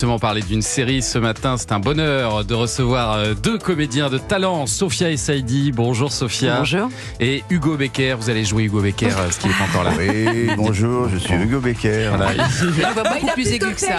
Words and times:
Justement 0.00 0.18
parler 0.18 0.40
d'une 0.40 0.62
série 0.62 1.02
ce 1.02 1.18
matin, 1.18 1.56
c'est 1.58 1.72
un 1.72 1.78
bonheur 1.78 2.42
de 2.46 2.54
recevoir 2.54 3.16
euh, 3.16 3.34
deux 3.34 3.58
comédiens 3.58 4.08
de 4.08 4.16
talent, 4.16 4.64
Sophia 4.64 5.10
et 5.10 5.18
Saïdi. 5.18 5.72
Bonjour 5.72 6.10
Sophia. 6.10 6.60
Bonjour. 6.60 6.88
Et 7.20 7.44
Hugo 7.50 7.76
Becker, 7.76 8.14
vous 8.18 8.30
allez 8.30 8.46
jouer 8.46 8.62
Hugo 8.62 8.80
Becker, 8.80 9.08
euh, 9.08 9.30
ce 9.30 9.40
qui 9.40 9.48
est 9.48 9.50
pas 9.50 9.64
encore 9.64 9.84
là. 9.84 9.90
Oui, 9.98 10.48
bonjour, 10.56 11.10
je 11.10 11.18
suis 11.18 11.34
Hugo 11.34 11.60
Becker. 11.60 12.12
Voilà. 12.16 12.48
On 12.88 12.94
va 12.94 13.12
beaucoup 13.12 13.26
plus 13.34 13.48
aigu 13.48 13.74
que 13.74 13.80
ça. 13.80 13.98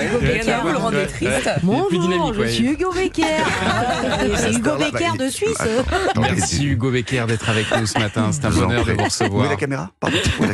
Hugo 0.00 0.20
Becker, 0.20 0.58
vous 0.62 0.68
le 0.68 0.76
rendez 0.76 1.06
triste. 1.08 1.50
plus 1.88 1.98
dynamique, 1.98 2.20
Bonjour, 2.20 2.34
je 2.34 2.40
ouais. 2.42 2.48
suis 2.48 2.66
Hugo 2.68 2.92
Becker. 2.92 3.24
C'est 4.36 4.50
Hugo 4.52 4.60
Star-là, 4.60 4.90
Becker 4.92 5.10
bah, 5.18 5.24
de 5.24 5.28
Suisse. 5.28 5.58
Attendez, 6.10 6.28
Merci 6.36 6.66
Hugo 6.66 6.92
Becker 6.92 7.24
d'être 7.26 7.48
avec 7.48 7.66
nous 7.76 7.86
ce 7.86 7.98
matin, 7.98 8.30
c'est 8.30 8.44
un 8.44 8.50
vous 8.50 8.60
bonheur 8.60 8.84
de 8.84 8.92
vous 8.92 8.98
Où 8.98 9.00
est 9.00 9.04
recevoir. 9.06 9.50
la 9.50 9.56
caméra 9.56 9.90
Pardon. 9.98 10.18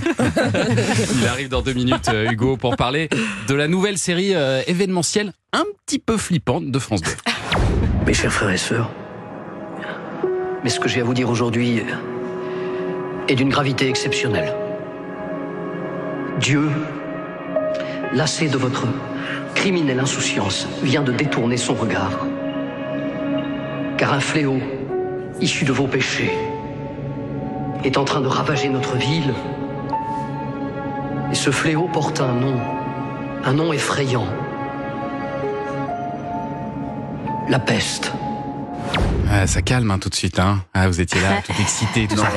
Il 1.21 1.27
arrive 1.27 1.51
dans 1.51 1.61
deux 1.61 1.75
minutes, 1.75 2.09
euh, 2.09 2.31
Hugo, 2.31 2.57
pour 2.57 2.77
parler 2.77 3.11
de 3.49 3.55
la 3.55 3.69
nouvelle 3.69 3.99
série 3.99 4.35
euh, 4.35 4.62
événementielle 4.69 5.33
un 5.53 5.65
petit 5.87 5.99
peu 5.99 6.17
flippante 6.17 6.71
de 6.71 6.79
France 6.79 7.03
2. 7.03 7.11
Mes 8.07 8.15
chers 8.15 8.33
frères 8.33 8.51
et 8.51 8.57
sœurs, 8.57 8.91
mais 10.65 10.71
ce 10.71 10.79
que 10.79 10.89
j'ai 10.89 11.01
à 11.01 11.05
vous 11.05 11.15
dire 11.15 11.29
aujourd'hui 11.29 11.83
est 13.29 13.35
d'une 13.35 13.49
gravité 13.49 13.89
exceptionnelle. 13.89 14.55
Dieu, 16.41 16.69
lassé 18.13 18.49
de 18.49 18.57
votre 18.57 18.87
criminelle 19.55 20.01
insouciance, 20.01 20.69
vient 20.83 21.03
de 21.03 21.13
détourner 21.13 21.57
son 21.57 21.75
regard. 21.75 22.27
Car 23.97 24.13
un 24.13 24.21
fléau, 24.21 24.59
issu 25.41 25.65
de 25.65 25.73
vos 25.73 25.87
péchés, 25.87 26.33
est 27.85 27.97
en 27.97 28.05
train 28.05 28.21
de 28.21 28.29
ravager 28.29 28.69
notre 28.69 28.97
ville. 28.97 29.35
Et 31.31 31.35
ce 31.35 31.51
fléau 31.51 31.89
porte 31.93 32.21
un 32.21 32.35
nom, 32.35 32.57
un 33.45 33.53
nom 33.53 33.73
effrayant. 33.73 34.27
La 37.53 37.59
peste. 37.59 38.11
Ah, 39.31 39.47
ça 39.47 39.61
calme 39.61 39.91
hein, 39.91 39.99
tout 39.99 40.09
de 40.09 40.15
suite. 40.15 40.39
Hein. 40.39 40.65
Ah, 40.73 40.89
vous 40.89 41.03
étiez 41.03 41.21
là, 41.21 41.43
tout 41.47 41.53
excité, 41.61 42.09
tout 42.09 42.17
ça. 42.17 42.31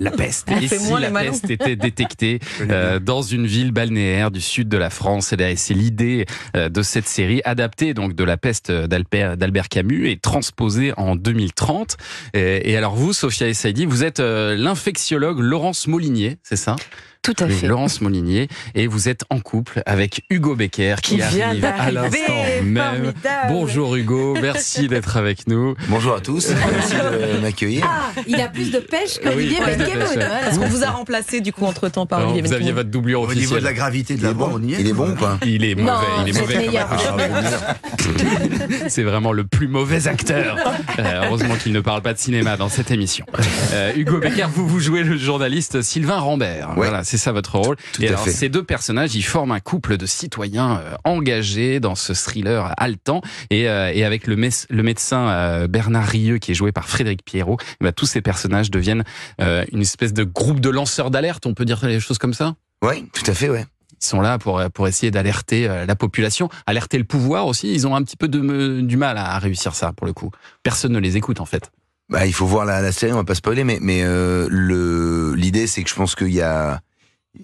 La 0.00 0.10
peste. 0.10 0.50
Et 0.50 0.66
si 0.66 0.90
la 0.98 1.10
peste 1.10 1.50
était 1.50 1.76
détectée 1.76 2.40
euh, 2.62 2.98
dans 2.98 3.20
une 3.20 3.46
ville 3.46 3.72
balnéaire 3.72 4.30
du 4.30 4.40
sud 4.40 4.70
de 4.70 4.78
la 4.78 4.88
France, 4.88 5.34
Et 5.38 5.56
c'est 5.56 5.74
l'idée 5.74 6.24
euh, 6.56 6.70
de 6.70 6.80
cette 6.80 7.06
série 7.06 7.42
adaptée 7.44 7.92
donc 7.92 8.14
de 8.14 8.24
la 8.24 8.38
peste 8.38 8.72
d'Albert 8.72 9.36
d'Albert 9.36 9.68
Camus 9.68 10.08
et 10.08 10.16
transposée 10.16 10.94
en 10.96 11.14
2030. 11.14 11.98
Et, 12.32 12.70
et 12.70 12.76
alors 12.78 12.94
vous, 12.96 13.12
Sophia 13.12 13.48
Essaidi, 13.48 13.84
vous 13.84 14.02
êtes 14.02 14.20
euh, 14.20 14.56
l'infectiologue 14.56 15.40
Laurence 15.40 15.86
Molinier, 15.86 16.38
c'est 16.42 16.56
ça? 16.56 16.74
Tout 17.22 17.34
à 17.40 17.48
fait. 17.48 17.66
Laurence 17.66 18.00
Molinier, 18.00 18.48
et 18.74 18.86
vous 18.86 19.08
êtes 19.08 19.24
en 19.28 19.40
couple 19.40 19.82
avec 19.86 20.22
Hugo 20.30 20.54
Becker 20.54 20.96
qui, 21.02 21.16
Qui 21.16 21.22
vient 21.22 21.48
arrive 21.48 21.64
à 21.64 21.90
l'instant 21.90 22.18
même. 22.64 22.76
formidable. 22.78 23.14
Bonjour 23.50 23.96
Hugo, 23.96 24.36
merci 24.40 24.88
d'être 24.88 25.16
avec 25.16 25.46
nous. 25.46 25.74
Bonjour 25.88 26.14
à 26.14 26.20
tous, 26.20 26.48
merci 26.72 26.94
de 26.94 27.40
m'accueillir. 27.40 27.84
Ah, 27.86 28.12
il 28.26 28.40
a 28.40 28.48
plus 28.48 28.70
de 28.70 28.78
pêche 28.78 29.18
qu'Olivier 29.22 29.58
Oui, 29.58 29.64
plus 29.64 29.76
de 29.76 29.84
Benkemoun. 29.84 30.14
pêche. 30.14 30.24
Est-ce 30.50 30.60
On 30.60 30.66
vous 30.68 30.84
a 30.84 30.90
remplacé 30.90 31.40
du 31.40 31.52
coup 31.52 31.64
entre 31.66 31.88
temps 31.88 32.06
par 32.06 32.20
Alors, 32.20 32.32
Olivier 32.32 32.48
vous 32.48 32.54
aviez 32.54 32.72
votre 32.72 32.90
doublure 32.90 33.20
Au 33.22 33.26
niveau 33.26 33.34
de 33.36 33.40
officielle. 33.44 33.64
la 33.64 33.72
gravité 33.74 34.14
de 34.16 34.22
la 34.22 34.32
voix, 34.32 34.50
on 34.54 34.62
y 34.62 34.74
est. 34.74 34.80
Il 34.80 34.88
est 34.88 34.92
bon 34.94 35.10
ou 35.10 35.14
pas 35.14 35.38
Il 35.44 35.64
est 35.64 35.74
mauvais, 35.74 35.90
Non, 35.90 36.24
il 36.26 36.36
est 36.36 36.40
mauvais. 36.40 36.68
C'est 38.88 39.02
vraiment 39.02 39.32
le 39.32 39.44
plus 39.44 39.68
mauvais 39.68 40.06
acteur. 40.08 40.56
Euh, 40.98 41.22
heureusement 41.26 41.54
qu'il 41.54 41.72
ne 41.72 41.80
parle 41.80 42.02
pas 42.02 42.12
de 42.12 42.18
cinéma 42.18 42.56
dans 42.56 42.68
cette 42.68 42.90
émission. 42.90 43.24
Euh, 43.72 43.92
Hugo 43.94 44.18
Becker, 44.18 44.48
vous 44.52 44.66
vous 44.66 44.80
jouez 44.80 45.04
le 45.04 45.16
journaliste 45.16 45.80
Sylvain 45.80 46.18
Rambert. 46.18 46.70
Ouais. 46.70 46.74
Voilà, 46.88 47.04
c'est 47.08 47.18
ça 47.18 47.32
votre 47.32 47.58
rôle. 47.58 47.76
Tout 47.92 48.02
Et 48.02 48.08
alors, 48.08 48.24
fait. 48.24 48.30
ces 48.30 48.48
deux 48.48 48.62
personnages, 48.62 49.14
ils 49.14 49.22
forment 49.22 49.52
un 49.52 49.60
couple 49.60 49.96
de 49.96 50.06
citoyens 50.06 50.78
euh, 50.78 50.94
engagés 51.04 51.80
dans 51.80 51.94
ce 51.94 52.12
thriller 52.12 52.74
haletant. 52.76 53.22
Et, 53.50 53.68
euh, 53.68 53.90
et 53.92 54.04
avec 54.04 54.26
le, 54.26 54.36
médecin 54.36 55.28
euh, 55.28 55.66
Bernard 55.68 56.06
Rieux, 56.06 56.38
qui 56.38 56.52
est 56.52 56.54
joué 56.54 56.70
par 56.70 56.88
Frédéric 56.88 57.24
Pierrot, 57.24 57.56
eh 57.80 57.84
ben, 57.84 57.92
tous 57.92 58.06
ces 58.06 58.20
personnages 58.20 58.70
deviennent 58.70 59.04
une 59.38 59.80
espèce 59.80 60.12
de 60.12 60.24
groupe 60.24 60.60
de 60.60 60.68
lanceurs 60.68 61.10
d'alerte. 61.10 61.46
On 61.46 61.54
peut 61.54 61.64
dire 61.64 61.84
les 61.84 62.00
choses 62.00 62.18
comme 62.18 62.34
ça 62.34 62.54
Oui, 62.82 63.08
tout 63.12 63.28
à 63.30 63.34
fait, 63.34 63.48
ouais. 63.48 63.64
ils 64.00 64.06
sont 64.06 64.20
là 64.20 64.38
pour, 64.38 64.62
pour 64.74 64.86
essayer 64.86 65.10
d'alerter 65.10 65.66
la 65.86 65.96
population, 65.96 66.48
alerter 66.66 66.98
le 66.98 67.04
pouvoir 67.04 67.46
aussi. 67.46 67.72
Ils 67.72 67.86
ont 67.86 67.94
un 67.94 68.02
petit 68.02 68.16
peu 68.16 68.28
de, 68.28 68.80
du 68.80 68.96
mal 68.96 69.16
à 69.16 69.38
réussir 69.38 69.74
ça, 69.74 69.92
pour 69.92 70.06
le 70.06 70.12
coup. 70.12 70.30
Personne 70.62 70.92
ne 70.92 70.98
les 70.98 71.16
écoute, 71.16 71.40
en 71.40 71.46
fait. 71.46 71.70
Bah, 72.08 72.24
il 72.24 72.32
faut 72.32 72.46
voir 72.46 72.64
la, 72.64 72.80
la 72.80 72.92
série, 72.92 73.12
on 73.12 73.16
va 73.16 73.24
pas 73.24 73.34
spoiler, 73.34 73.64
mais, 73.64 73.78
mais 73.82 74.02
euh, 74.02 75.34
l'idée, 75.36 75.66
c'est 75.66 75.82
que 75.82 75.90
je 75.90 75.94
pense 75.94 76.14
qu'il 76.14 76.32
y 76.32 76.40
a, 76.40 76.80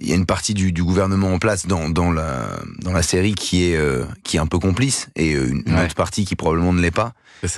il 0.01 0.09
y 0.09 0.13
a 0.13 0.15
une 0.17 0.27
partie 0.27 0.55
du, 0.55 0.73
du 0.73 0.83
gouvernement 0.83 1.33
en 1.33 1.39
place 1.39 1.67
dans, 1.67 1.89
dans, 1.89 2.11
la, 2.13 2.49
dans 2.83 2.93
la 2.93 3.03
série 3.03 3.35
qui 3.35 3.71
est, 3.71 3.77
euh, 3.77 4.05
qui 4.25 4.37
est 4.37 4.41
un 4.41 4.47
peu 4.47 4.59
complice 4.59 5.09
et 5.17 5.35
euh, 5.35 5.49
une, 5.49 5.63
une 5.67 5.75
Ouais. 5.75 5.85
autre 5.85 5.95
partie 5.95 6.25
qui 6.25 6.37
probablement 6.37 6.73
ne 6.73 6.81
l'est 6.81 6.91
pas. 6.91 7.13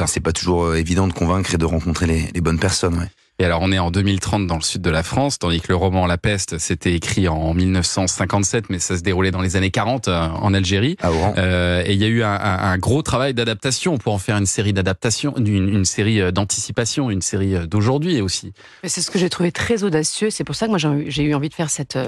C'est 0.06 0.20
pas 0.20 0.32
toujours 0.32 0.64
euh, 0.64 0.74
évident 0.76 1.06
de 1.06 1.12
convaincre 1.12 1.54
et 1.54 1.58
de 1.58 1.64
rencontrer 1.64 2.06
les, 2.06 2.30
les 2.34 2.40
bonnes 2.40 2.58
personnes. 2.58 2.98
Ouais. 2.98 3.08
Et 3.38 3.44
alors, 3.44 3.60
on 3.62 3.70
est 3.70 3.78
en 3.78 3.90
2030 3.90 4.46
dans 4.46 4.54
le 4.56 4.62
sud 4.62 4.80
de 4.80 4.88
la 4.88 5.02
France, 5.02 5.38
tandis 5.38 5.60
que 5.60 5.68
le 5.68 5.76
roman 5.76 6.06
La 6.06 6.16
Peste, 6.16 6.56
c'était 6.56 6.94
écrit 6.94 7.28
en 7.28 7.52
1957, 7.52 8.70
mais 8.70 8.78
ça 8.78 8.96
se 8.96 9.02
déroulait 9.02 9.30
dans 9.30 9.42
les 9.42 9.56
années 9.56 9.70
40 9.70 10.08
euh, 10.08 10.28
en 10.28 10.54
Algérie. 10.54 10.96
À 11.02 11.12
Oran. 11.12 11.34
Euh, 11.36 11.82
et 11.84 11.92
il 11.92 12.00
y 12.00 12.04
a 12.04 12.08
eu 12.08 12.22
un, 12.22 12.30
un- 12.32 12.58
un 12.72 12.78
gros 12.78 13.02
travail 13.02 13.34
d'adaptation 13.34 13.98
pour 13.98 14.14
en 14.14 14.18
faire 14.18 14.38
une 14.38 14.46
série 14.46 14.72
d'adaptation, 14.72 15.34
une, 15.36 15.68
une 15.68 15.84
série 15.84 16.20
euh, 16.22 16.30
d'anticipation, 16.30 17.10
une 17.10 17.20
série 17.20 17.54
euh, 17.54 17.66
d'aujourd'hui 17.66 18.22
aussi. 18.22 18.52
Mais 18.82 18.88
C'est 18.88 19.02
ce 19.02 19.10
que 19.10 19.18
j'ai 19.18 19.28
trouvé 19.28 19.52
très 19.52 19.82
audacieux. 19.84 20.30
C'est 20.30 20.44
pour 20.44 20.54
ça 20.54 20.64
que 20.66 20.70
moi 20.70 20.78
j'ai 20.78 21.22
eu- 21.22 21.34
envie 21.34 21.50
de 21.50 21.54
faire 21.54 21.68
cette 21.70 21.98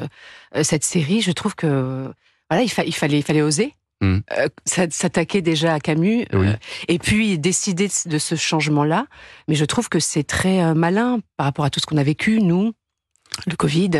cette 0.62 0.84
série. 0.84 1.20
Je 1.20 1.32
trouve 1.32 1.54
que 1.54 2.08
voilà, 2.48 2.62
il, 2.62 2.70
fa- 2.70 2.84
il 2.84 2.94
fallait 2.94 3.18
il 3.18 3.22
fallait 3.22 3.42
oser. 3.42 3.74
Mm. 4.00 4.18
Euh, 4.38 4.48
s'attaquer 4.64 5.42
déjà 5.42 5.74
à 5.74 5.80
Camus 5.80 6.24
Oui. 6.32 6.46
euh, 6.48 6.52
et 6.86 6.98
puis 7.00 7.38
décider 7.38 7.88
de, 8.06 8.18
ce 8.18 8.34
changement-là. 8.36 9.06
Mais 9.48 9.54
je 9.56 9.64
trouve 9.64 9.88
que 9.88 9.98
c'est 9.98 10.22
très 10.24 10.62
euh, 10.62 10.74
malin 10.74 11.18
par 11.36 11.46
rapport 11.46 11.64
à 11.64 11.70
tout 11.70 11.80
ce 11.80 11.86
qu'on 11.86 11.96
a 11.96 12.02
vécu, 12.04 12.40
nous, 12.40 12.72
le 13.46 13.56
Covid, 13.56 13.90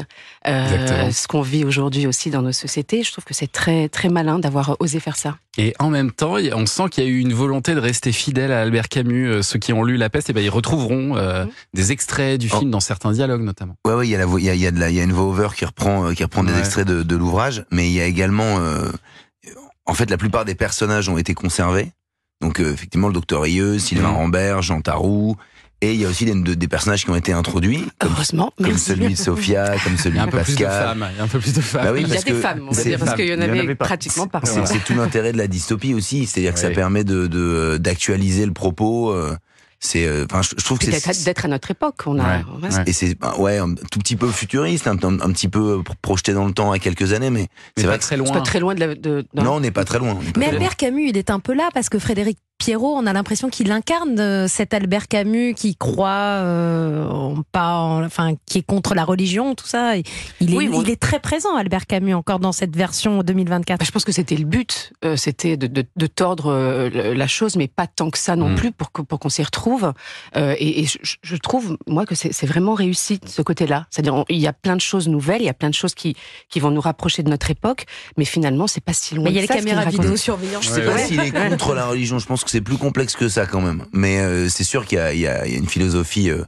euh, 0.47 1.11
ce 1.13 1.29
qu'on 1.29 1.43
vit 1.43 1.65
aujourd'hui 1.65 2.07
aussi 2.07 2.31
dans 2.31 2.43
nos 2.43 2.53
sociétés. 2.53 3.03
Je 3.03 3.13
trouve 3.13 3.25
que 3.25 3.35
c'est 3.35 3.51
très 3.51 3.89
très 3.89 4.09
malin 4.09 4.39
d'avoir 4.39 4.77
osé 4.81 5.01
faire 5.01 5.17
ça. 5.17 5.37
Et 5.59 5.75
en 5.79 5.91
même 5.91 6.11
temps, 6.13 6.37
on 6.55 6.67
sent 6.67 6.85
qu'il 6.91 7.05
y 7.05 7.07
a 7.07 7.11
eu 7.11 7.19
une 7.19 7.35
volonté 7.35 7.75
de 7.75 7.81
rester 7.81 8.11
fidèle 8.13 8.53
à 8.53 8.63
Albert 8.63 8.89
Camus. 8.89 9.43
Ceux 9.43 9.59
qui 9.59 9.73
ont 9.73 9.85
lu 9.85 9.97
La 9.97 10.11
Peste, 10.11 10.31
eh 10.31 10.33
ben, 10.33 10.43
ils 10.43 10.49
retrouveront 10.51 11.17
euh, 11.17 11.45
Mhm. 11.45 11.51
des 11.75 11.93
extraits 11.93 12.41
du 12.41 12.49
Oh. 12.53 12.59
film 12.59 12.71
dans 12.71 12.81
certains 12.81 13.13
dialogues, 13.13 13.43
notamment. 13.43 13.75
Ouais, 13.85 13.95
ouais, 13.95 14.07
il 14.07 14.11
y 14.11 14.15
a 14.15 14.19
la, 14.19 14.27
vo- 14.27 14.39
il 14.39 14.45
y 14.45 14.51
a, 14.51 14.55
il 14.55 14.61
y 14.61 14.67
a 14.67 14.71
de 14.71 14.79
la, 14.81 14.91
il 14.91 14.97
y 14.97 15.01
a 15.01 15.05
une 15.05 15.13
voix-over 15.13 15.49
qui 15.57 15.65
reprend, 15.65 16.13
qui 16.15 16.23
reprend 16.23 16.43
des 16.45 16.57
extraits 16.59 16.87
de, 16.87 17.03
de 17.03 17.17
l'ouvrage, 17.17 17.65
mais 17.71 17.89
il 17.89 17.93
y 17.93 18.01
a 18.01 18.07
également, 18.07 18.59
euh, 18.61 18.91
en 19.89 19.95
fait, 19.95 20.09
la 20.11 20.17
plupart 20.17 20.45
des 20.45 20.55
personnages 20.55 21.09
ont 21.09 21.19
été 21.19 21.35
conservés. 21.35 21.91
Donc, 22.41 22.61
euh, 22.61 22.73
effectivement, 22.73 23.09
le 23.09 23.15
docteur 23.15 23.43
Rieux, 23.43 23.81
Sylvain 23.81 24.11
Mhm. 24.11 24.15
Rambert, 24.17 24.63
Jean 24.63 24.81
Tarou, 24.81 25.37
et 25.81 25.93
il 25.95 26.01
y 26.01 26.05
a 26.05 26.09
aussi 26.09 26.25
des, 26.25 26.35
de- 26.35 26.55
des 26.55 26.69
personnages 26.69 27.05
qui 27.05 27.11
ont 27.11 27.17
été 27.17 27.33
introduits, 27.33 27.85
comme, 27.99 28.13
Heureusement, 28.13 28.53
comme 28.57 28.67
merci. 28.69 28.85
celui 28.85 29.15
de 29.15 29.19
Sophia, 29.19 29.75
comme 29.83 29.95
Il 29.95 29.99
celui 29.99 30.17
y 30.17 30.21
a 30.21 30.23
un 30.23 30.27
de 30.27 30.31
peu 30.31 30.39
plus 30.43 30.55
de 30.57 30.63
Pascal. 30.65 30.85
femmes. 30.89 31.09
Il 31.13 31.17
y 31.17 31.21
a 31.21 31.25
un 31.25 31.29
peu 31.29 31.39
plus 31.41 31.53
de 31.55 31.61
femmes. 31.61 31.85
Bah 31.85 31.93
oui, 31.93 32.03
Il 32.07 32.09
y 32.15 32.17
a 32.17 32.23
des 32.23 32.33
femmes, 32.35 32.67
on 32.69 32.73
va 32.73 32.83
dire, 32.85 32.99
parce 32.99 33.15
qu'il 33.17 33.27
y 33.27 33.33
en 33.33 33.37
il 33.41 33.43
y 33.43 33.51
en 33.61 33.65
avait, 33.65 33.75
pratiquement 33.75 34.27
pas. 34.29 34.41
C'est 34.45 34.67
c'est 34.67 34.85
tout 34.85 34.95
l'intérêt 34.95 35.33
de 35.33 35.39
la 35.39 35.49
dystopie 35.49 35.95
aussi, 35.95 36.27
c'est-à-dire 36.27 36.53
que 36.55 36.61
ça 36.61 36.71
permet 36.71 37.03
de 37.05 37.27
de- 37.27 37.77
d'actualiser 37.81 38.47
le 38.47 38.53
propos. 38.53 39.11
euh, 39.13 39.37
C'est, 39.81 40.07
euh, 40.07 40.27
enfin, 40.29 40.43
je, 40.43 40.51
je 40.59 40.65
trouve 40.65 40.79
que 40.79 40.91
c'est 40.91 41.25
d'être 41.25 41.45
à 41.45 41.49
notre 41.49 41.71
époque. 41.71 42.03
On 42.07 42.19
a, 42.19 42.39
Ouais, 42.39 42.45
on 42.61 42.65
a- 42.65 42.69
ouais. 42.79 42.83
et 42.87 42.93
c'est 42.93 43.15
bah, 43.15 43.35
ouais 43.39 43.59
un 43.59 43.75
tout 43.75 44.01
petit 44.01 44.17
peu 44.17 44.29
futuriste, 44.31 44.89
un, 44.89 44.97
un- 45.05 45.21
un 45.21 45.33
petit 45.33 45.47
peu 45.49 45.79
euh, 45.79 45.83
projeté 46.03 46.33
dans 46.33 46.47
le 46.47 46.53
temps 46.53 46.73
à 46.73 46.81
quelques 46.81 47.13
années, 47.13 47.31
mais 47.31 47.43
Mais 47.43 47.49
c'est 47.77 47.83
pas 47.85 47.89
vrai 47.91 47.99
que 47.99 48.03
très 48.03 48.17
c'est 48.17 48.23
loin. 48.23 48.33
pas 48.33 48.41
très 48.41 48.59
loin 48.59 48.75
de 48.75 48.81
la. 48.81 48.95
De, 48.97 49.25
non. 49.35 49.45
non, 49.45 49.53
on 49.55 49.61
n'est 49.61 49.71
pas 49.71 49.85
très 49.85 50.01
loin. 50.01 50.17
pas 50.17 50.21
Mais 50.25 50.33
très 50.33 50.41
loin. 50.47 50.53
Albert 50.55 50.77
Camus, 50.77 51.09
il 51.11 51.17
est 51.17 51.31
un 51.31 51.39
peu 51.39 51.55
là 51.55 51.69
parce 51.73 51.89
que 51.89 51.99
Frédéric 52.01 52.39
Pierrot, 52.59 52.97
on 52.97 53.07
a 53.07 53.13
l'impression 53.13 53.51
qu'il 53.51 53.71
incarne 53.71 54.19
euh, 54.19 54.49
cet 54.49 54.75
Albert 54.75 55.07
Camus 55.07 55.55
qui 55.55 55.77
croit 55.77 56.09
euh, 56.43 57.07
en 57.09 57.43
pas, 57.53 57.75
en- 57.77 58.05
enfin, 58.05 58.33
qui 58.47 58.59
est 58.59 58.63
contre 58.67 58.97
la 58.97 59.05
religion, 59.05 59.55
tout 59.55 59.67
ça. 59.67 59.95
Il 60.41 60.53
est, 60.53 60.57
Oui, 60.57 60.67
bon. 60.69 60.83
il 60.83 60.91
est 60.91 61.01
très 61.01 61.21
présent, 61.21 61.55
Albert 61.55 61.87
Camus, 61.87 62.15
encore 62.15 62.41
dans 62.41 62.51
cette 62.51 62.75
version 62.77 63.23
2024. 63.23 63.79
Bah, 63.79 63.85
je 63.87 63.93
pense 63.93 64.05
que 64.05 64.11
c'était 64.11 64.35
le 64.35 64.45
but, 64.45 64.93
euh, 65.05 65.15
c'était 65.17 65.57
de, 65.57 65.69
de, 65.69 65.85
de 65.95 66.07
tordre 66.09 66.47
euh, 66.53 67.15
la 67.15 67.27
chose, 67.29 67.55
mais 67.55 67.69
pas 67.69 67.87
tant 67.87 68.11
que 68.11 68.19
ça 68.19 68.35
non 68.35 68.49
Mm. 68.49 68.55
plus 68.57 68.73
pour 68.73 68.91
que- 68.91 69.03
pour 69.03 69.21
qu'on 69.21 69.29
s'y 69.29 69.45
retrouve. 69.45 69.93
Euh, 70.37 70.57
et 70.59 70.81
et 70.83 70.87
je, 70.87 70.99
je 71.23 71.37
trouve 71.37 71.79
moi 71.87 72.07
que 72.07 72.17
c'est 72.17 72.47
vraiment 72.47 72.75
réussi 72.75 73.19
de 73.21 73.29
ce 73.29 73.41
côté-là. 73.41 73.87
C'est-à-dire 73.91 74.25
il 74.29 74.39
y 74.39 74.49
a 74.49 74.53
plein 74.53 74.75
de 74.75 74.81
choses 74.81 75.07
nouvelles, 75.07 75.43
il 75.43 75.47
y 75.47 75.49
a 75.51 75.55
plein 75.55 75.71
de 75.71 75.75
choses 75.75 75.95
qui 75.95 76.17
qui 76.49 76.59
vont 76.59 76.73
nous 76.73 76.81
rapprocher 76.81 77.23
de 77.23 77.31
notre 77.31 77.51
époque, 77.53 77.87
mais 78.17 78.25
finalement 78.25 78.67
c'est 78.67 78.83
pas 78.83 78.93
si 78.95 79.15
loin. 79.15 79.25
Mais 79.25 79.31
il 79.31 79.37
y 79.37 79.39
a 79.39 79.43
les 79.43 79.47
caméras 79.49 79.83
raconte. 79.85 80.01
vidéosurveillance. 80.01 80.65
Je 80.65 80.71
sais 80.71 80.83
pas 80.85 80.95
Ouais. 80.95 81.05
s'il 81.07 81.21
est 81.21 81.31
contre 81.51 81.75
la 81.75 81.87
religion. 81.87 82.19
Je 82.19 82.27
pense 82.27 82.43
c'est 82.51 82.61
plus 82.61 82.77
complexe 82.79 83.15
que 83.17 83.29
ça 83.29 83.47
quand 83.47 83.61
même. 83.61 83.85
Mais 83.93 84.21
euh, 84.21 84.49
c'est 84.49 84.65
sûr 84.65 84.87
qu'il 84.87 84.99
y, 84.99 85.27
a- 85.27 85.47
une 85.47 85.69
philosophie 85.69 86.31
euh, 86.31 86.45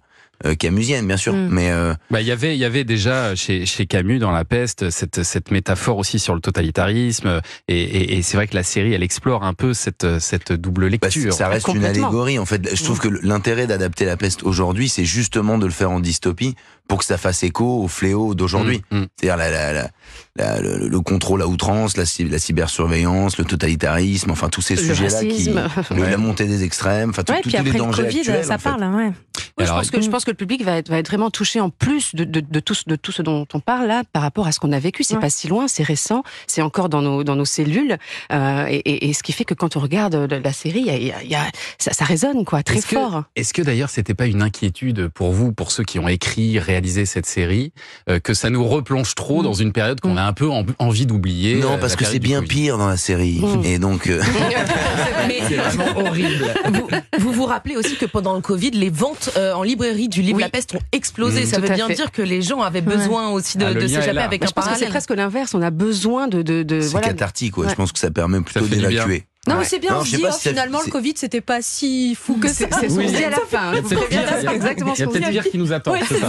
camusienne, 0.58 1.06
bien 1.06 1.16
sûr. 1.16 1.32
Mm. 1.34 1.48
Mais 1.50 1.70
euh, 1.70 1.94
Bah, 2.10 2.20
il 2.20 2.26
y 2.26 2.30
avait, 2.32 2.54
il 2.56 2.58
y 2.58 2.64
avait 2.64 2.84
déjà 2.84 3.34
chez, 3.34 3.66
chez 3.66 3.86
Camus 3.86 4.18
dans 4.18 4.30
La 4.30 4.44
Peste 4.44 4.90
cette, 4.90 5.22
cette 5.22 5.50
métaphore 5.50 5.98
aussi 5.98 6.18
sur 6.18 6.34
le 6.34 6.40
totalitarisme. 6.40 7.40
Et, 7.68 7.80
et, 7.80 8.16
et 8.18 8.22
c'est 8.22 8.36
vrai 8.36 8.46
que 8.46 8.54
la 8.54 8.62
série, 8.62 8.92
elle 8.94 9.02
explore 9.02 9.44
un 9.44 9.54
peu 9.54 9.74
cette, 9.74 10.18
cette 10.18 10.52
double 10.52 10.84
bah, 10.84 10.88
lecture. 11.08 11.32
ça 11.32 11.48
reste 11.48 11.68
une 11.68 11.84
allégorie. 11.84 12.38
En 12.38 12.46
fait, 12.46 12.74
je 12.74 12.84
trouve 12.84 12.98
que 13.00 13.08
l'intérêt 13.08 13.66
d'adapter 13.66 14.04
la 14.04 14.16
peste 14.16 14.42
aujourd'hui, 14.42 14.88
c'est 14.88 15.04
justement 15.04 15.58
de 15.58 15.66
le 15.66 15.72
faire 15.72 15.90
en 15.90 16.00
dystopie 16.00 16.54
pour 16.88 16.98
que 16.98 17.04
ça 17.04 17.18
fasse 17.18 17.44
écho 17.44 17.82
au 17.84 17.86
fléau 17.88 18.34
d'aujourd'hui. 18.34 18.82
Mm, 18.90 18.98
mm. 18.98 19.06
C'est-à-dire 19.16 19.36
la, 19.36 19.50
la, 19.50 19.72
la- 19.72 19.90
la- 20.36 20.60
le, 20.60 20.88
le 20.88 21.00
contrôle 21.00 21.40
à 21.42 21.46
outrance, 21.46 21.96
la, 21.96 22.04
cy- 22.04 22.28
la 22.28 22.38
cybersurveillance, 22.40 23.38
le 23.38 23.44
totalitarisme, 23.44 24.30
enfin 24.32 24.48
tous 24.48 24.60
ces 24.62 24.74
sujets-là 24.76 25.20
qui, 25.24 25.50
le- 25.50 26.02
la 26.10 26.16
montée 26.16 26.46
des 26.46 26.64
extrêmes, 26.64 27.10
enfin 27.10 27.22
tout- 27.22 27.32
Ouais, 27.32 27.42
tous 27.42 27.50
puis 27.50 27.58
tous 27.58 27.64
les 27.64 27.70
après 27.70 27.78
le 27.78 27.84
dangers 27.84 28.02
Covid, 28.04 28.18
actuels. 28.20 28.44
ça 28.44 28.54
en 28.54 28.58
fait. 28.58 28.70
parle, 28.70 28.94
ouais. 28.94 29.12
Oui, 29.58 29.66
je, 29.66 29.70
pense 29.70 29.90
que, 29.90 30.00
je 30.00 30.08
pense 30.10 30.24
que 30.24 30.30
le 30.30 30.36
public 30.36 30.64
va 30.64 30.76
être, 30.76 30.88
va 30.88 30.98
être 30.98 31.08
vraiment 31.08 31.30
touché 31.30 31.60
en 31.60 31.70
plus 31.70 32.14
de, 32.14 32.24
de, 32.24 32.40
de, 32.40 32.60
tout, 32.60 32.74
ce- 32.74 32.84
de 32.86 32.96
tout 32.96 33.12
ce 33.12 33.22
dont 33.22 33.46
on 33.52 33.60
parle 33.60 33.86
là 33.86 34.02
par 34.12 34.22
rapport 34.22 34.46
à 34.46 34.52
ce 34.52 34.60
qu'on 34.60 34.72
a 34.72 34.78
vécu. 34.78 35.02
C'est 35.04 35.14
Ouais. 35.14 35.20
pas 35.20 35.30
si 35.30 35.48
loin, 35.48 35.68
c'est 35.68 35.82
récent, 35.82 36.22
c'est 36.46 36.62
encore 36.62 36.88
dans 36.88 37.02
nos, 37.02 37.24
dans 37.24 37.36
nos 37.36 37.44
cellules. 37.44 37.96
Euh, 38.32 38.66
et, 38.68 38.76
et, 38.76 39.08
et 39.08 39.12
ce 39.12 39.22
qui 39.22 39.32
fait 39.32 39.44
que 39.44 39.54
quand 39.54 39.76
on 39.76 39.80
regarde 39.80 40.14
la, 40.14 40.38
la 40.38 40.52
série, 40.52 40.80
il 40.80 40.86
y 40.86 40.90
a, 40.90 40.96
il 40.96 41.06
y 41.06 41.12
a- 41.12 41.22
il 41.22 41.30
y 41.30 41.34
a- 41.34 41.50
ça, 41.78 41.92
ça 41.92 42.04
résonne 42.04 42.44
quoi, 42.44 42.62
très 42.62 42.76
Est-ce 42.78 42.86
que- 42.86 42.96
fort. 42.96 43.24
Est-ce 43.36 43.52
que 43.52 43.62
d'ailleurs 43.62 43.90
c'était 43.90 44.14
pas 44.14 44.26
une 44.26 44.42
inquiétude 44.42 45.08
pour 45.08 45.32
vous, 45.32 45.52
pour 45.52 45.72
ceux 45.72 45.84
qui 45.84 45.98
ont 45.98 46.08
écrit, 46.08 46.58
réalisé 46.58 47.04
cette 47.06 47.26
série, 47.26 47.72
euh, 48.08 48.18
que 48.20 48.34
ça 48.34 48.50
nous 48.50 48.66
replonge 48.66 49.14
trop 49.14 49.40
Mm. 49.40 49.44
dans 49.44 49.54
une 49.54 49.72
période 49.72 50.00
qu'on 50.00 50.14
Mm. 50.14 50.18
a 50.18 50.26
un 50.26 50.32
peu 50.32 50.48
en- 50.50 50.64
envie 50.78 51.06
d'oublier 51.06 51.56
Non, 51.56 51.72
euh, 51.74 51.76
parce 51.78 51.96
que 51.96 52.04
c'est 52.04 52.18
bien 52.18 52.38
Covid? 52.40 52.48
pire 52.48 52.78
dans 52.78 52.88
la 52.88 52.96
série. 52.96 53.40
Mm. 53.40 53.64
Et 53.64 53.78
donc, 53.78 54.06
euh, 54.06 54.20
Mais 55.28 55.40
C'est 55.48 55.56
vraiment 55.56 56.08
horrible. 56.08 56.46
vous, 56.72 56.88
vous 57.18 57.32
vous 57.32 57.44
rappelez 57.46 57.76
aussi 57.76 57.96
que 57.96 58.06
pendant 58.06 58.34
le 58.34 58.40
Covid, 58.40 58.70
les 58.70 58.90
ventes 58.90 59.30
euh, 59.40 59.54
en 59.54 59.62
librairie 59.62 60.08
du 60.08 60.22
livre 60.22 60.36
Oui. 60.36 60.42
La 60.42 60.48
Peste 60.50 60.74
ont 60.74 60.80
explosé. 60.92 61.42
Mmh. 61.42 61.46
Ça 61.46 61.56
Tout 61.56 61.62
veut 61.62 61.74
bien 61.74 61.86
fait. 61.88 61.94
dire 61.94 62.12
que 62.12 62.22
les 62.22 62.42
gens 62.42 62.60
avaient 62.60 62.80
besoin 62.80 63.30
aussi 63.30 63.58
de, 63.58 63.64
Ah, 63.64 63.74
de 63.74 63.86
s'échapper 63.86 64.18
avec 64.18 64.40
Mais 64.42 64.46
un 64.46 64.48
je 64.48 64.52
pense 64.52 64.64
que 64.64 64.70
c'est 64.70 64.76
parallèle. 64.76 64.88
presque 64.90 65.10
l'inverse. 65.10 65.54
On 65.54 65.62
a 65.62 65.70
besoin 65.70 66.28
de, 66.28 66.42
de, 66.42 66.62
de 66.62 66.80
c'est 66.80 66.88
voilà. 66.90 67.08
cathartique. 67.08 67.56
Ouais. 67.56 67.64
Ouais. 67.64 67.70
Je 67.70 67.76
pense 67.76 67.92
que 67.92 67.98
ça 67.98 68.10
permet 68.10 68.40
plutôt 68.40 68.66
d'évacuer. 68.66 69.24
Non, 69.46 69.54
Ouais. 69.54 69.60
mais 69.60 69.64
c'est 69.64 69.78
bien, 69.78 69.92
Non, 69.94 70.00
on 70.00 70.04
je 70.04 70.04
se 70.04 70.10
sais 70.12 70.16
dit, 70.18 70.22
pas 70.22 70.30
oh, 70.34 70.38
si 70.38 70.48
finalement, 70.50 70.80
le 70.84 70.90
Covid, 70.90 71.14
c'était 71.16 71.40
pas 71.40 71.62
si 71.62 72.14
fou 72.14 72.34
que 72.34 72.48
ça. 72.48 72.66
C'est 72.78 72.90
ce 72.90 72.94
qu'on 72.94 73.06
dit 73.06 73.24
à 73.24 73.30
la 73.30 73.38
fin. 73.48 73.72
Il 73.72 73.76
y 73.76 73.78
a 73.78 73.80
Je 73.80 73.80
vous 73.82 73.88
peut-être 73.88 74.06
préviens, 74.06 74.22
pire, 74.22 74.38
il 74.40 74.44
y 74.44 75.02
a- 75.02 75.06
peut-être 75.06 75.24
dit. 75.24 75.30
pire 75.30 75.50
qui 75.50 75.58
nous 75.58 75.72
attend, 75.72 75.94
c'est 76.06 76.18
ça. 76.20 76.28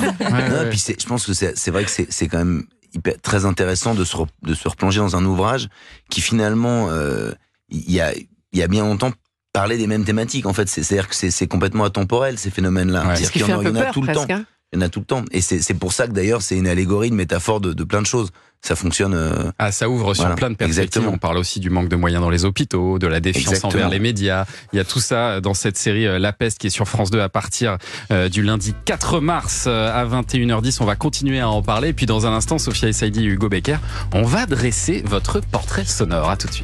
Puis 0.70 0.82
je 1.00 1.06
pense 1.06 1.26
que 1.26 1.34
c'est 1.34 1.58
c'est 1.58 1.72
vrai 1.72 1.84
que 1.84 1.92
c'est 1.92 2.08
c'est 2.10 2.28
quand 2.28 2.38
même 2.38 2.64
hyper, 2.94 3.16
très 3.22 3.46
intéressant 3.46 3.96
de 3.96 4.04
se, 4.06 4.16
re- 4.16 4.28
de 4.44 4.54
se 4.54 4.68
replonger 4.68 5.00
dans 5.00 5.16
un 5.18 5.26
ouvrage 5.26 5.68
qui 6.10 6.22
finalement, 6.22 6.88
euh, 6.90 7.32
il 7.70 7.92
y, 7.92 8.00
a, 8.02 8.14
il 8.14 8.60
y 8.60 8.62
a 8.64 8.68
bien 8.68 8.84
longtemps, 8.84 9.12
parlait 9.54 9.78
des 9.78 9.88
mêmes 9.88 10.06
thématiques. 10.06 10.46
En 10.46 10.54
fait, 10.54 10.68
C'est- 10.70 10.84
c'est-à-dire 10.84 11.08
que 11.10 11.16
c'est 11.16 11.48
complètement 11.48 11.84
atemporel 11.84 12.38
ces 12.38 12.50
phénomènes-là. 12.52 13.08
Ouais. 13.08 13.16
Ce 13.16 13.24
qui 13.24 13.32
qu'il 13.34 13.42
y 13.42 13.46
fait 13.46 13.54
en 13.54 13.58
un 13.58 13.60
a- 13.60 13.64
il 13.64 13.70
y 13.70 13.72
peu 13.72 13.78
en 13.78 13.82
a 13.82 13.84
peur 13.86 13.94
tout 13.94 14.02
le 14.02 14.14
temps. 14.14 14.26
hein. 14.30 14.46
Il 14.74 14.80
y 14.80 14.84
en 14.84 14.86
a 14.86 14.90
tout 14.90 15.00
le 15.00 15.06
temps. 15.06 15.26
Et 15.32 15.42
c'est 15.42 15.74
pour 15.74 15.92
ça 15.92 16.08
que 16.08 16.14
d'ailleurs 16.14 16.42
c'est 16.42 16.56
une 16.56 16.68
allégorie, 16.68 17.10
une 17.10 17.16
métaphore 17.16 17.60
de, 17.60 17.74
de 17.74 17.84
plein 17.84 18.02
de 18.02 18.08
choses. 18.08 18.30
Ça 18.64 18.76
fonctionne. 18.76 19.16
euh, 19.16 19.52
Ah, 19.58 19.72
ça 19.72 19.90
ouvre 19.90 20.14
sur 20.14 20.22
Voilà, 20.24 20.36
plein 20.36 20.52
de 20.52 20.56
perspectives. 20.56 20.84
exactement. 20.84 21.12
On 21.16 21.18
parle 21.18 21.40
aussi 21.40 21.60
du 21.60 21.72
manque 21.72 21.90
de 21.90 21.96
moyens 21.96 22.22
dans 22.22 22.30
les 22.30 22.46
hôpitaux, 22.46 23.00
de 23.00 23.08
la 23.08 23.20
défiance 23.20 23.56
Exactement. 23.56 23.74
envers 23.74 23.90
les 23.90 23.98
médias. 24.00 24.46
Il 24.72 24.78
y 24.78 24.80
a 24.80 24.84
tout 24.86 25.00
ça 25.00 25.42
dans 25.42 25.56
cette 25.56 25.78
série 25.78 26.06
euh, 26.06 26.20
La 26.20 26.32
Peste 26.32 26.60
qui 26.60 26.68
est 26.68 26.70
sur 26.70 26.88
France 26.88 27.10
2 27.10 27.20
à 27.22 27.28
partir 27.28 27.80
euh, 28.12 28.30
du 28.30 28.44
lundi 28.44 28.76
4 28.86 29.20
mars 29.20 29.66
euh, 29.68 29.92
à 29.92 30.06
21h10. 30.06 30.78
On 30.80 30.86
va 30.86 30.96
continuer 30.96 31.40
à 31.40 31.50
en 31.50 31.64
parler. 31.64 31.88
Et 31.90 31.94
puis 31.94 32.06
dans 32.06 32.28
un 32.28 32.34
instant, 32.34 32.60
Sophia 32.60 32.88
Essaidi 32.88 33.22
et 33.26 33.30
Hugo 33.30 33.50
Becker, 33.50 33.78
on 34.14 34.22
va 34.22 34.46
dresser 34.46 35.02
votre 35.08 35.40
portrait 35.42 35.84
sonore. 35.84 36.30
À 36.30 36.38
tout 36.38 36.48
de 36.48 36.54
suite. 36.54 36.60